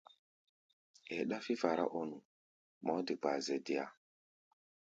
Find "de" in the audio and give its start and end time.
3.07-3.13